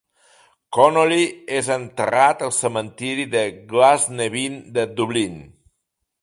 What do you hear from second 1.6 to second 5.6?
enterrat al cementiri de Glasnevin de Dublín.